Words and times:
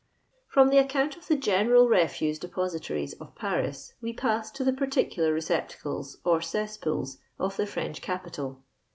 From 0.47 0.69
the 0.69 0.77
ac<x)unt 0.77 1.15
of 1.15 1.27
the 1.27 1.35
general 1.35 1.87
refuse 1.87 2.39
depositories 2.39 3.13
of 3.21 3.35
Paris 3.35 3.93
we 4.01 4.13
pass 4.13 4.49
to 4.53 4.63
the 4.63 4.73
particular 4.73 5.31
receptacles 5.31 6.17
or 6.23 6.39
ces8i)Ool8 6.39 7.17
of 7.37 7.55
the 7.55 7.67
French 7.67 8.01
capital. 8.01 8.63